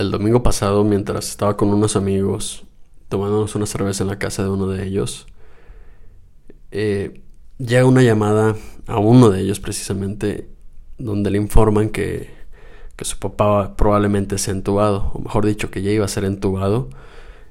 [0.00, 2.64] el domingo pasado, mientras estaba con unos amigos
[3.08, 5.26] tomándonos una cerveza en la casa de uno de ellos,
[6.70, 7.20] eh,
[7.58, 10.48] llega una llamada a uno de ellos precisamente
[10.96, 12.30] donde le informan que,
[12.96, 16.88] que su papá probablemente ha entubado, o mejor dicho, que ya iba a ser entubado.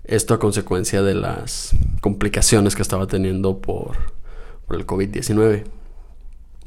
[0.04, 3.98] Esto a consecuencia de las complicaciones que estaba teniendo por,
[4.66, 5.66] por el COVID-19.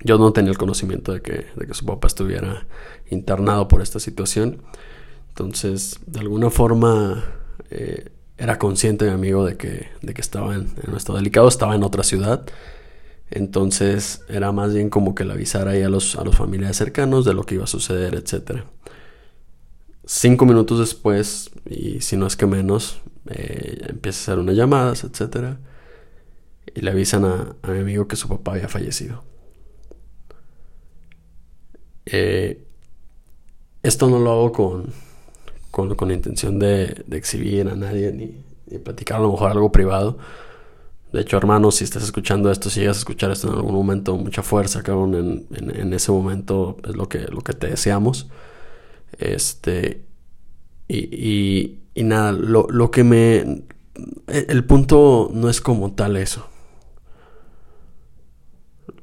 [0.05, 2.67] Yo no tenía el conocimiento de que, de que su papá estuviera
[3.11, 4.63] internado por esta situación.
[5.33, 7.25] Entonces, de alguna forma,
[7.71, 11.49] eh, era consciente mi amigo de que, de que estaba en, en, un estado delicado,
[11.49, 12.45] estaba en otra ciudad.
[13.31, 17.25] Entonces, era más bien como que le avisara ahí a los, a los familiares cercanos
[17.25, 18.65] de lo que iba a suceder, etc.
[20.05, 25.05] Cinco minutos después, y si no es que menos, eh, empieza a hacer unas llamadas,
[25.05, 25.57] etc.
[26.75, 29.25] Y le avisan a, a mi amigo que su papá había fallecido.
[32.05, 32.67] Eh,
[33.83, 34.93] esto no lo hago con,
[35.73, 39.73] con, con intención de, de, exhibir a nadie ni, ni, platicar a lo mejor algo
[39.73, 40.19] privado.
[41.13, 44.17] De hecho, hermano, si estás escuchando esto, si llegas a escuchar esto en algún momento,
[44.17, 45.15] mucha fuerza, cabrón,
[45.51, 48.29] en, en, ese momento es lo que, lo que te deseamos.
[49.19, 50.05] Este.
[50.89, 53.65] Y, y, y nada, lo, lo que me.
[54.27, 56.47] El punto no es como tal eso.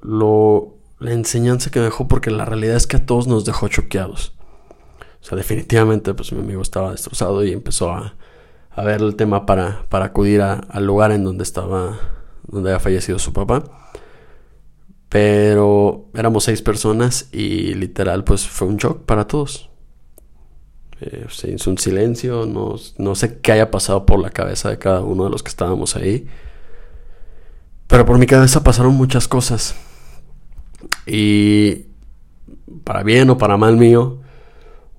[0.02, 4.34] Lo, la enseñanza que dejó porque la realidad es que a todos nos dejó choqueados.
[5.22, 8.16] O sea, definitivamente pues mi amigo estaba destrozado y empezó a,
[8.72, 12.00] a ver el tema para, para acudir al lugar en donde estaba,
[12.48, 13.64] donde había fallecido su papá.
[15.10, 19.70] Pero éramos seis personas y literal pues fue un shock para todos.
[21.02, 24.78] Eh, se hizo un silencio, no, no sé qué haya pasado por la cabeza de
[24.78, 26.28] cada uno de los que estábamos ahí.
[27.88, 29.76] Pero por mi cabeza pasaron muchas cosas.
[31.08, 31.88] Y
[32.84, 34.20] para bien o para mal mío,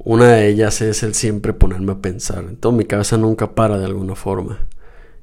[0.04, 2.44] una de ellas es el siempre ponerme a pensar.
[2.48, 4.66] Entonces mi cabeza nunca para de alguna forma.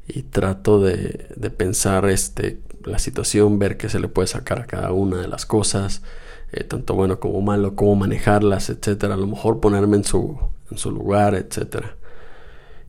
[0.07, 4.65] Y trato de, de pensar este, la situación, ver qué se le puede sacar a
[4.65, 6.01] cada una de las cosas,
[6.51, 9.15] eh, tanto bueno como malo, cómo manejarlas, etcétera.
[9.15, 10.39] A lo mejor ponerme en su,
[10.71, 11.95] en su lugar, etcétera.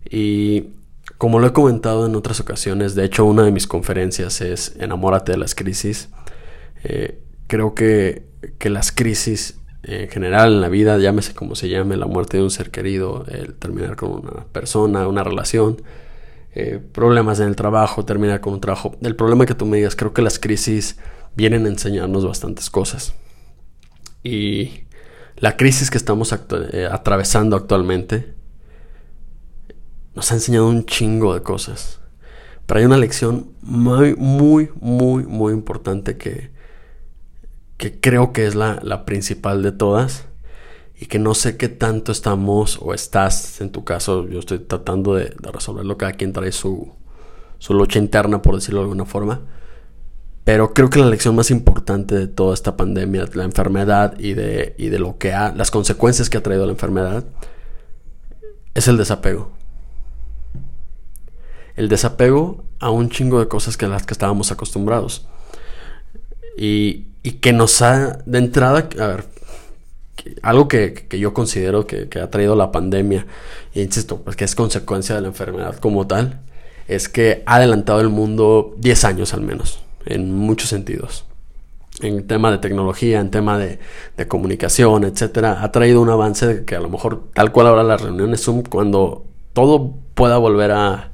[0.08, 0.70] Y
[1.18, 5.32] como lo he comentado en otras ocasiones, de hecho una de mis conferencias es Enamórate
[5.32, 6.10] de las crisis.
[6.84, 8.24] Eh, creo que,
[8.58, 12.42] que, las crisis en general en la vida, llámese como se llame, la muerte de
[12.42, 15.82] un ser querido, el terminar con una persona, una relación,
[16.54, 19.94] eh, problemas en el trabajo, terminar con un trabajo, el problema que tú me digas,
[19.94, 20.98] creo que las crisis
[21.36, 23.14] vienen a enseñarnos bastantes cosas.
[24.24, 24.84] Y
[25.36, 28.34] la crisis que estamos eh, atravesando actualmente
[30.14, 32.00] nos ha enseñado un chingo de cosas.
[32.66, 36.50] Pero hay una lección muy, muy, muy, muy importante que,
[37.78, 40.26] que creo que es la, la, principal de todas
[40.98, 45.14] y que no sé qué tanto estamos o estás, en tu caso, yo estoy tratando
[45.14, 46.92] de, de resolverlo, cada quien trae su,
[47.58, 49.42] su lucha interna, por decirlo de alguna forma.
[50.44, 54.74] Pero creo que la lección más importante de toda esta pandemia, la enfermedad y de,
[54.78, 57.26] y de lo que ha, las consecuencias que ha traído la enfermedad,
[58.74, 59.52] es el desapego.
[61.76, 65.28] El desapego a un chingo de cosas que las que estábamos acostumbrados.
[66.56, 69.24] Y, y que nos ha, de entrada, a ver,
[70.42, 73.26] algo que, que, yo considero que, que, ha traído la pandemia,
[73.74, 76.40] y insisto, pues que es consecuencia de la enfermedad como tal,
[76.86, 81.24] es que ha adelantado el mundo 10 años al menos, en muchos sentidos.
[82.00, 83.80] En tema de tecnología, en tema de,
[84.16, 87.82] de comunicación, etcétera, ha traído un avance de que a lo mejor, tal cual ahora
[87.82, 91.10] las reuniones Zoom, cuando todo pueda volver a,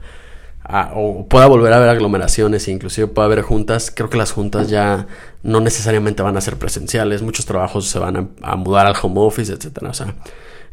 [0.64, 4.68] a, o pueda volver a haber aglomeraciones inclusive pueda haber juntas, creo que las juntas
[4.68, 5.06] ya
[5.42, 9.20] no necesariamente van a ser presenciales, muchos trabajos se van a, a mudar al home
[9.20, 9.90] office, etcétera.
[9.90, 10.14] O sea,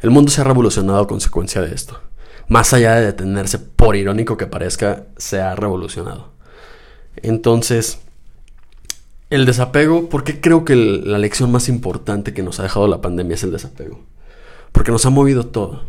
[0.00, 2.00] el mundo se ha revolucionado a consecuencia de esto.
[2.48, 6.32] Más allá de detenerse, por irónico que parezca, se ha revolucionado.
[7.16, 8.00] Entonces,
[9.30, 12.88] el desapego, ¿por qué creo que el, la lección más importante que nos ha dejado
[12.88, 14.00] la pandemia es el desapego?
[14.72, 15.82] Porque nos ha movido todo.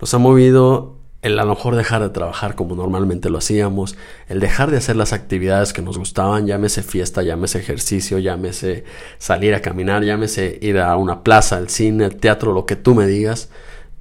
[0.00, 3.96] Nos ha movido el a lo mejor dejar de trabajar como normalmente lo hacíamos,
[4.28, 8.84] el dejar de hacer las actividades que nos gustaban, llámese fiesta, llámese ejercicio, llámese
[9.16, 12.94] salir a caminar, llámese ir a una plaza, al cine, al teatro, lo que tú
[12.94, 13.48] me digas,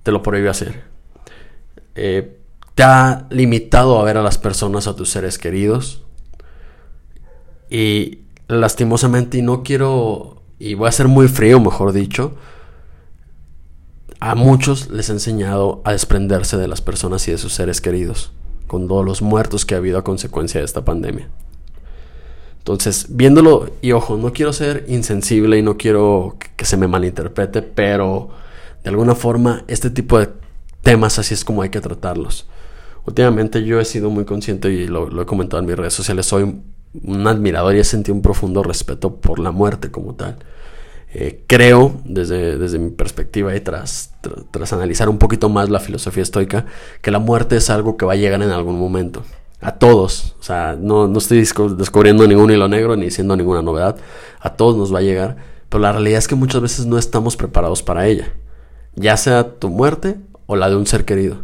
[0.03, 0.83] te lo prohíbe hacer.
[1.95, 2.39] Eh,
[2.75, 6.03] te ha limitado a ver a las personas, a tus seres queridos.
[7.69, 12.35] Y lastimosamente, y no quiero, y voy a ser muy frío, mejor dicho,
[14.23, 18.31] a muchos les ha enseñado a desprenderse de las personas y de sus seres queridos,
[18.67, 21.27] con todos los muertos que ha habido a consecuencia de esta pandemia.
[22.59, 27.63] Entonces, viéndolo, y ojo, no quiero ser insensible y no quiero que se me malinterprete,
[27.63, 28.29] pero
[28.81, 30.29] de alguna forma este tipo de
[30.83, 32.47] temas así es como hay que tratarlos.
[33.05, 36.43] Últimamente yo he sido muy consciente y lo, he comentado en mis redes sociales, soy
[37.03, 40.37] un admirador y he sentido un profundo respeto por la muerte como tal.
[41.15, 44.15] Eh, creo, desde, desde, mi perspectiva y tras,
[44.49, 46.65] tras, analizar un poquito más la filosofía estoica,
[47.01, 49.23] que la muerte es algo que va a llegar en algún momento.
[49.61, 50.35] A todos.
[50.39, 53.95] O sea, no, no estoy descubriendo ningún hilo negro ni diciendo ninguna novedad.
[54.41, 55.37] A todos nos va a llegar.
[55.69, 58.33] Pero la realidad es que muchas veces no estamos preparados para ella.
[58.95, 60.17] Ya sea tu muerte
[60.47, 61.43] o la de un ser querido.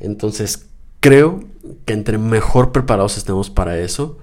[0.00, 0.68] Entonces,
[1.00, 1.44] creo
[1.84, 4.18] que entre mejor preparados estemos para eso,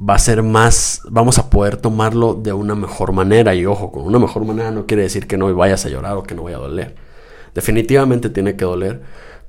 [0.00, 3.54] va a ser más, vamos a poder tomarlo de una mejor manera.
[3.54, 6.22] Y ojo, con una mejor manera no quiere decir que no vayas a llorar o
[6.22, 6.94] que no vaya a doler.
[7.54, 9.02] Definitivamente tiene que doler,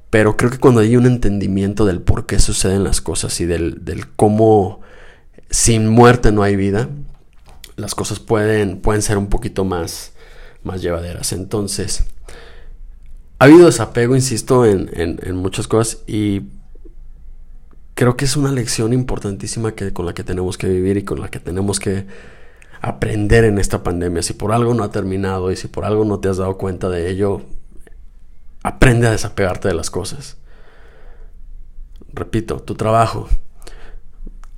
[0.09, 3.85] pero creo que cuando hay un entendimiento del por qué suceden las cosas y del,
[3.85, 4.81] del cómo
[5.49, 6.89] sin muerte no hay vida,
[7.75, 10.13] las cosas pueden, pueden ser un poquito más,
[10.63, 11.31] más llevaderas.
[11.31, 12.05] Entonces,
[13.39, 16.41] ha habido desapego, insisto, en, en muchas cosas y
[18.01, 21.21] creo que es una lección importantísima que, con la que tenemos que vivir y con
[21.21, 22.07] la que tenemos que
[22.81, 24.23] aprender en esta pandemia.
[24.23, 26.89] Si por algo no ha terminado y si por algo no te has dado cuenta
[26.89, 27.43] de ello,
[28.63, 30.37] aprende a desapegarte de las cosas.
[32.11, 33.29] Repito, tu trabajo.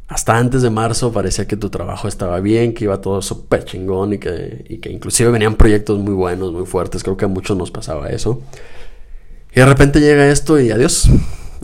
[0.08, 4.14] Hasta antes de marzo parecía que tu trabajo estaba bien, que iba todo súper chingón
[4.14, 7.04] y que, y que inclusive venían proyectos muy buenos, muy fuertes.
[7.04, 8.42] Creo que a muchos nos pasaba eso.
[9.52, 11.10] Y de repente llega esto y adiós.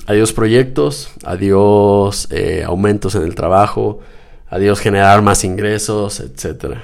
[0.09, 3.99] Adiós proyectos, adiós eh, aumentos en el trabajo,
[4.47, 6.77] adiós generar más ingresos, etc.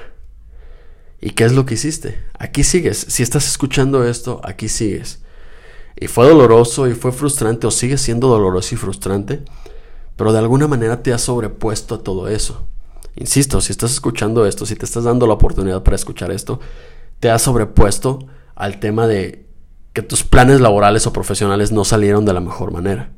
[1.20, 2.22] ¿Y qué es lo que hiciste?
[2.38, 3.04] Aquí sigues.
[3.08, 5.24] Si estás escuchando esto, aquí sigues.
[5.96, 9.42] Y fue doloroso y fue frustrante, o sigue siendo doloroso y frustrante,
[10.14, 12.68] pero de alguna manera te has sobrepuesto a todo eso.
[13.16, 16.60] Insisto, si estás escuchando esto, si te estás dando la oportunidad para escuchar esto,
[17.18, 18.20] te has sobrepuesto
[18.54, 19.46] al tema de
[19.92, 23.15] que tus planes laborales o profesionales no salieron de la mejor manera.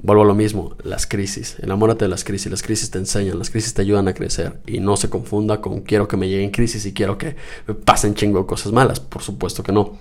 [0.00, 1.56] Vuelvo a lo mismo, las crisis.
[1.60, 2.50] Enamórate de las crisis.
[2.50, 4.60] Las crisis te enseñan, las crisis te ayudan a crecer.
[4.66, 7.36] Y no se confunda con quiero que me lleguen crisis y quiero que
[7.66, 9.00] me pasen chingo cosas malas.
[9.00, 9.98] Por supuesto que no.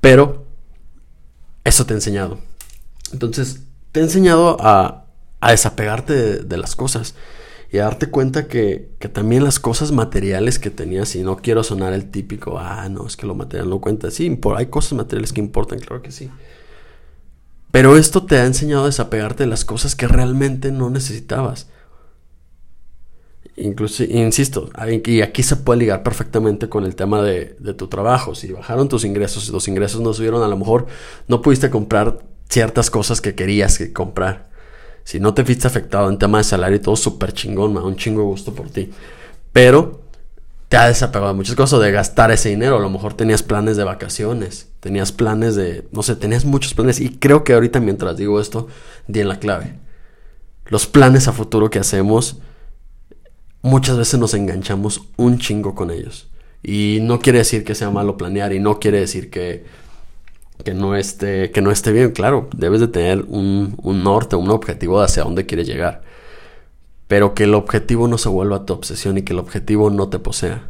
[0.00, 0.44] Pero
[1.64, 2.38] eso te ha enseñado.
[3.12, 3.60] Entonces,
[3.92, 5.06] te ha enseñado a,
[5.40, 7.14] a desapegarte de las cosas
[7.70, 12.10] y darte cuenta que, también las cosas materiales que tenías, y no quiero sonar el
[12.10, 15.78] típico, ah, no, es que lo material no cuenta, sí, hay cosas materiales que importan,
[15.80, 16.30] claro que sí.
[17.70, 21.68] Pero esto te ha enseñado a desapegarte de las cosas que realmente no necesitabas.
[23.58, 24.68] Incluso, insisto,
[25.06, 28.34] y aquí se puede ligar perfectamente con el tema de, tu trabajo.
[28.34, 30.86] Si bajaron tus ingresos y los ingresos no subieron, a lo mejor
[31.26, 32.18] no pudiste comprar
[32.50, 34.50] ciertas cosas que querías comprar.
[35.04, 37.86] Si no te fuiste afectado en tema de salario y todo súper chingón, me da
[37.86, 38.90] un chingo gusto por ti.
[39.52, 40.02] Pero
[40.68, 42.76] te ha desapegado de muchas cosas, de gastar ese dinero.
[42.76, 47.00] A lo mejor tenías planes de vacaciones, tenías planes de, no sé, tenías muchos planes.
[47.00, 48.68] Y creo que ahorita mientras digo esto,
[49.06, 49.74] di en la clave.
[50.66, 52.38] Los planes a futuro que hacemos,
[53.62, 56.28] muchas veces nos enganchamos un chingo con ellos.
[56.62, 59.64] Y no quiere decir que sea malo planear y no quiere decir que
[60.64, 64.50] que no esté, que no esté bien, claro, debes de tener un, un norte, un
[64.50, 66.02] objetivo de hacia dónde quieres llegar.
[67.08, 70.18] Pero que el objetivo no se vuelva tu obsesión y que el objetivo no te
[70.18, 70.68] posea.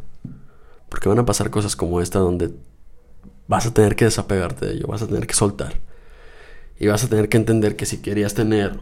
[0.89, 2.51] Porque van a pasar cosas como esta donde
[3.47, 5.79] vas a tener que desapegarte de ello, vas a tener que soltar.
[6.79, 8.79] Y vas a tener que entender que si querías tener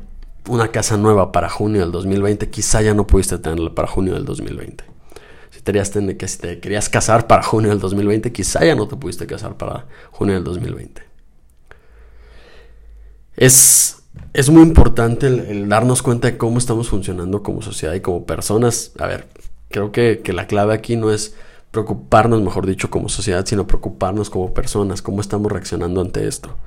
[0.48, 4.26] una casa nueva para junio del 2020, quizá ya no pudiste tenerla para junio del
[4.26, 4.96] 2020
[6.18, 9.58] que si te querías casar para junio del 2020, quizá ya no te pudiste casar
[9.58, 11.02] para junio del 2020.
[13.36, 13.95] Es,
[14.34, 18.92] es muy importante el, darnos cuenta de cómo estamos funcionando como sociedad y como personas.
[19.00, 19.28] A ver,
[19.70, 21.36] creo que, que la clave aquí no es
[21.72, 26.58] preocuparnos, mejor dicho, como sociedad, sino preocuparnos como personas, cómo estamos reaccionando ante esto.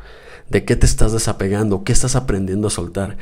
[0.49, 1.85] ¿De qué te estás desapegando?
[1.85, 3.17] ¿Qué estás aprendiendo a soltar?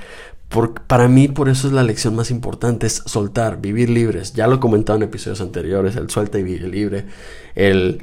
[0.87, 4.33] para mí, por eso es la lección más importante, es soltar, vivir libres.
[4.33, 7.07] Ya lo he comentado en episodios anteriores, el suelta y vive libre,
[7.55, 8.03] el,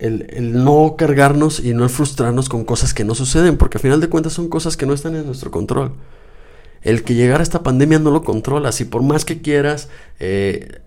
[0.00, 4.08] el, no cargarnos y no frustrarnos con cosas que no suceden, porque al final de
[4.08, 5.92] cuentas son cosas que no están en nuestro control.
[6.82, 9.88] El que llegara esta pandemia no lo controlas y por más que quieras,
[10.18, 10.80] eh,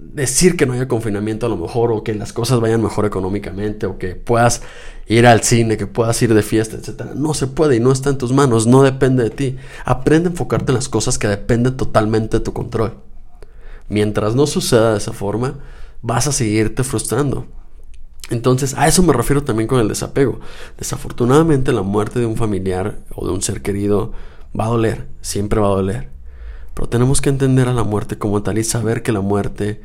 [0.00, 3.84] decir que no haya confinamiento a lo mejor o que las cosas vayan mejor económicamente
[3.84, 4.62] o que puedas
[5.06, 7.12] ir al cine, que puedas ir de fiesta, etcétera.
[7.14, 9.56] No se puede y no está en tus manos, no depende de ti.
[9.84, 12.94] Aprende a enfocarte en las cosas que dependen totalmente de tu control.
[13.88, 15.58] Mientras no suceda de esa forma,
[16.00, 17.46] vas a seguirte frustrando.
[18.30, 20.40] Entonces, a eso me refiero también con el desapego.
[20.78, 24.12] Desafortunadamente, la muerte de un familiar o de un ser querido
[24.58, 26.08] va a doler, siempre va a doler.
[26.74, 29.82] Pero tenemos que entender a la muerte como tal y saber que la muerte,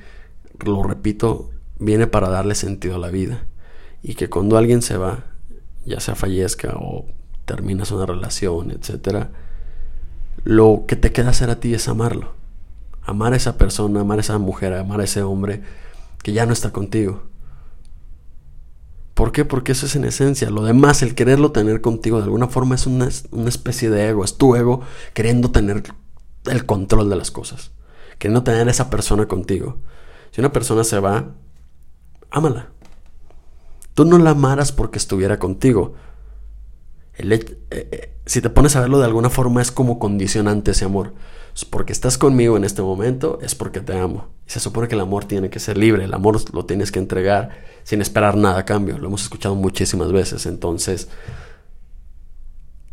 [0.64, 1.50] lo repito,
[1.80, 3.48] viene para darle sentido a la vida.
[4.04, 5.26] Y que cuando alguien se va,
[5.84, 7.06] ya sea fallezca o
[7.46, 9.28] terminas una relación, etc.,
[10.44, 12.34] lo que te queda hacer a ti es amarlo.
[13.02, 15.64] Amar a esa persona, amar a esa mujer, amar a ese hombre
[16.22, 17.24] que ya no está contigo.
[19.16, 19.46] ¿Por qué?
[19.46, 20.50] Porque eso es en esencia.
[20.50, 24.26] Lo demás, el quererlo tener contigo de alguna forma es una, una, especie de ego.
[24.26, 24.82] Es tu ego
[25.14, 25.84] queriendo tener
[26.46, 27.72] el control de las cosas.
[28.20, 29.78] Queriendo tener esa persona contigo.
[30.32, 31.30] Si una persona se va,
[32.30, 32.72] ámala.
[33.94, 35.94] Tú no la amaras porque estuviera contigo.
[37.18, 41.14] Eh, eh, si te pones a verlo de alguna forma es como condicionante ese amor.
[41.70, 44.28] Porque estás conmigo en este momento es porque te amo.
[44.46, 47.00] Y se supone que el amor tiene que ser libre, el amor lo tienes que
[47.00, 48.98] entregar sin esperar nada a cambio.
[48.98, 50.46] Lo hemos escuchado muchísimas veces.
[50.46, 51.08] Entonces,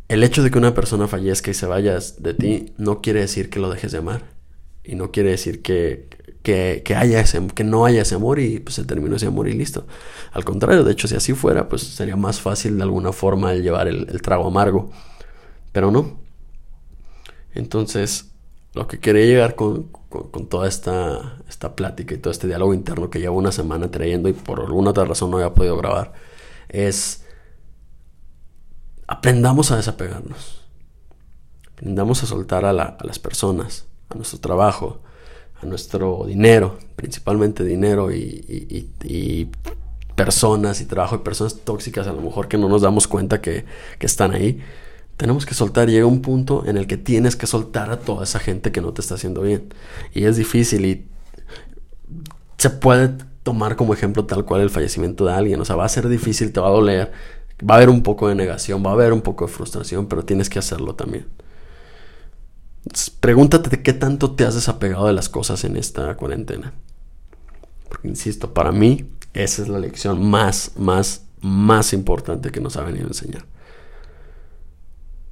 [0.08, 3.50] el hecho de que una persona fallezca y se vaya de ti no quiere decir
[3.50, 4.41] que lo dejes de amar.
[4.84, 6.08] Y no quiere decir que,
[6.42, 9.52] que, haya ese, que no haya ese amor y pues se terminó ese amor y
[9.52, 9.86] listo.
[10.32, 13.62] Al contrario, de hecho, si así fuera, pues sería más fácil de alguna forma el
[13.62, 14.90] llevar el, trago amargo.
[15.72, 16.20] Pero no.
[17.54, 18.32] Entonces,
[18.74, 23.10] lo que quería llegar con, con, toda esta, esta plática y todo este diálogo interno
[23.10, 26.12] que llevo una semana trayendo y por alguna otra razón no había podido grabar,
[26.68, 27.24] es
[29.06, 30.62] aprendamos a desapegarnos.
[31.72, 35.00] Aprendamos a soltar a las personas, a nuestro trabajo,
[35.66, 39.48] nuestro dinero, principalmente dinero y,
[40.14, 43.64] personas y trabajo de personas tóxicas a lo mejor que no nos damos cuenta que,
[44.00, 44.60] están ahí.
[45.16, 48.38] Tenemos que soltar, llega un punto en el que tienes que soltar a toda esa
[48.38, 49.72] gente que no te está haciendo bien.
[50.12, 51.06] Y es difícil y
[52.58, 55.60] se puede tomar como ejemplo tal cual el fallecimiento de alguien.
[55.60, 57.12] O sea, va a ser difícil, te va a doler,
[57.68, 60.24] va a haber un poco de negación, va a haber un poco de frustración, pero
[60.24, 61.26] tienes que hacerlo también.
[63.20, 66.72] Pregúntate qué tanto te has desapegado de las cosas en esta cuarentena.
[67.88, 72.82] Porque, insisto, para mí esa es la lección más, más, más importante que nos ha
[72.82, 73.44] venido a enseñar.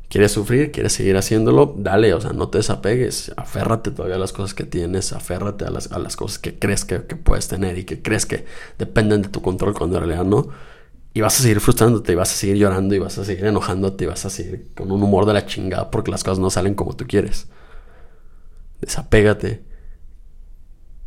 [0.08, 0.72] ¿Quieres sufrir?
[0.72, 1.74] ¿Quieres seguir haciéndolo?
[1.78, 3.32] Dale, o sea, no te desapegues.
[3.36, 7.14] Aférrate todavía a las cosas que tienes, aférrate a las, cosas que crees que, que,
[7.14, 8.44] puedes tener y que crees que
[8.76, 10.48] dependen de tu control cuando en realidad no.
[11.12, 14.04] Y vas a seguir frustrándote, y vas a seguir llorando, y vas a seguir enojándote,
[14.04, 16.74] y vas a seguir con un humor de la chingada porque las cosas no salen
[16.74, 17.48] como tú quieres.
[18.80, 19.64] Desapégate.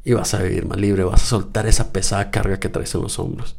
[0.04, 3.02] Y vas a vivir más libre, vas a soltar esa pesada carga que traes en
[3.02, 3.56] los hombros.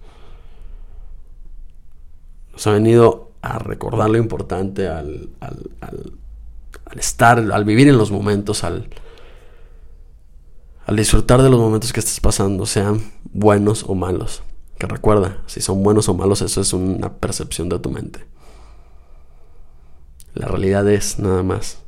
[2.52, 8.10] Nos ha venido a recordar lo importante al, al, al, estar, al vivir en los
[8.10, 8.88] momentos, al,
[10.86, 13.00] al disfrutar de los momentos que estés pasando, sean
[13.32, 14.42] buenos o malos.
[14.86, 18.24] Recuerda, si son buenos o malos, eso es una percepción de tu mente.
[20.34, 21.78] La realidad es nada más.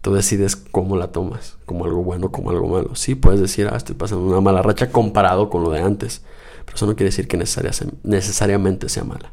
[0.00, 2.94] Tú decides cómo la tomas, como algo bueno, como algo malo.
[2.94, 6.22] Sí, puedes decir, ah, estoy pasando una mala racha comparado con lo de antes.
[6.64, 9.32] Pero eso no quiere decir que necesariamente sea mala.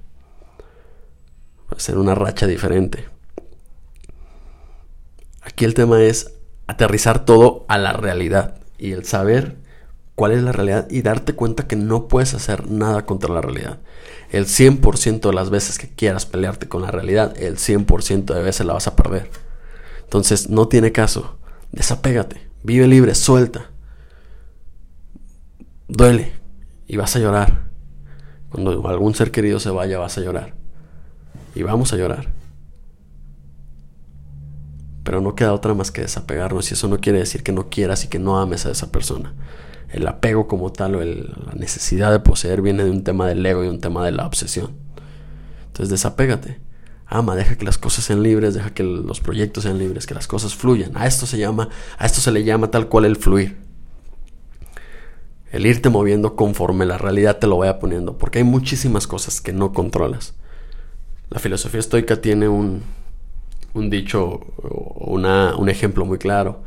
[1.70, 3.06] Puede ser una racha diferente.
[5.42, 6.34] Aquí el tema es
[6.68, 9.63] aterrizar todo a la realidad y el saber
[10.16, 13.80] cuál es la realidad y darte cuenta que no puedes hacer nada contra la realidad.
[14.30, 18.66] El 100% de las veces que quieras pelearte con la realidad, el 100% de veces
[18.66, 19.30] la vas a perder.
[20.04, 21.38] Entonces no tiene caso.
[21.72, 23.72] Desapégate, vive libre, suelta.
[25.88, 26.34] Duele
[26.88, 27.70] y vas a llorar.
[28.50, 30.54] Cuando algún ser querido se vaya vas a llorar.
[31.56, 32.32] Y vamos a llorar.
[35.04, 38.06] Pero no queda otra más que desapegarnos y eso no quiere decir que no quieras
[38.06, 39.34] y que no ames a esa persona
[39.94, 43.64] el apego como tal o la necesidad de poseer viene de un tema del ego
[43.64, 44.72] y un tema de la obsesión.
[45.68, 46.60] Entonces desapégate.
[47.06, 50.26] Ama, deja que las cosas sean libres, deja que los proyectos sean libres, que las
[50.26, 50.98] cosas fluyan.
[50.98, 51.70] A esto se llama,
[52.00, 53.58] a esto se le llama tal cual el fluir.
[55.52, 59.54] El irte moviendo conforme la realidad te lo vaya poniendo, porque hay muchísimas cosas que
[59.54, 60.34] no controlas.
[61.30, 62.82] La filosofía estoica tiene un,
[63.76, 64.40] un dicho,
[64.96, 66.64] una, un ejemplo muy claro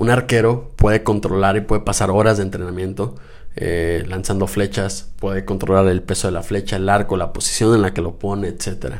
[0.00, 3.16] un arquero puede controlar y puede pasar horas de entrenamiento
[3.54, 7.82] eh, lanzando flechas, puede controlar el peso de la flecha, el arco, la posición en
[7.82, 8.94] la que lo pone, etc.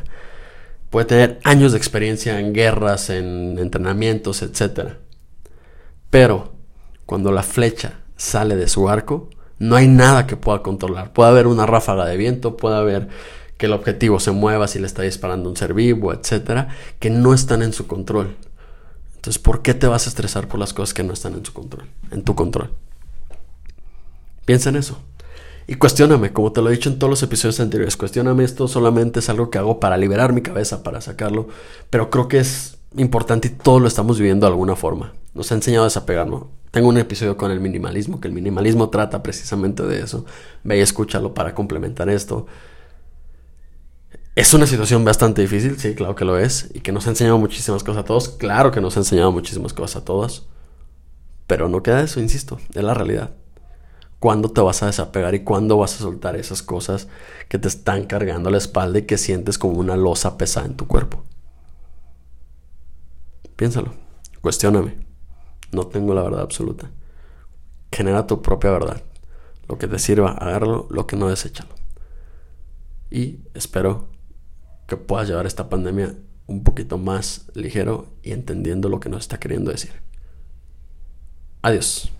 [0.91, 4.89] Puede tener años de experiencia en guerras, en entrenamientos, etc.
[6.11, 6.53] Pero
[7.07, 11.13] cuando la flecha sale de su arco, no hay nada que pueda controlar.
[11.13, 13.07] Puede haber una ráfaga de viento, puede haber
[13.57, 16.67] que el objetivo se mueva si le está disparando un ser vivo, etc.
[16.99, 18.35] Que no están en su control.
[19.21, 21.53] Entonces, ¿por qué te vas a estresar por las cosas que no están en tu
[21.53, 21.87] control?
[22.09, 22.71] En tu control.
[24.45, 24.97] Piensa en eso.
[25.67, 29.19] Y cuestióname, como te lo he dicho en todos los episodios anteriores, cuestióname esto solamente
[29.19, 31.49] es algo que hago para liberar mi cabeza, para sacarlo,
[31.91, 35.13] pero creo que es importante y todos lo estamos viviendo de alguna forma.
[35.35, 36.45] Nos ha enseñado a desapegarnos.
[36.71, 40.25] Tengo un episodio con el minimalismo, que el minimalismo trata precisamente de eso.
[40.63, 42.47] Ve y escúchalo para complementar esto.
[44.41, 47.37] Es una situación bastante difícil, sí, claro que lo es, y que nos ha enseñado
[47.37, 50.47] muchísimas cosas a todos, claro que nos ha enseñado muchísimas cosas a todos,
[51.45, 53.35] pero no queda eso, insisto, es la realidad.
[54.17, 57.07] ¿Cuándo te vas a desapegar y cuándo vas a soltar esas cosas
[57.49, 60.87] que te están cargando la espalda y que sientes como una losa pesada en tu
[60.87, 61.23] cuerpo?
[63.57, 63.93] Piénsalo,
[64.41, 65.05] cuestióname.
[65.71, 66.89] No tengo la verdad absoluta.
[67.91, 69.03] Genera tu propia verdad.
[69.67, 71.69] Lo que te sirva, agárralo, lo que no, deséchalo.
[73.11, 74.09] Y espero
[74.91, 76.17] que puedas llevar esta pandemia
[76.47, 79.93] un poquito más ligero y entendiendo lo que nos está queriendo decir.
[81.61, 82.11] Adiós.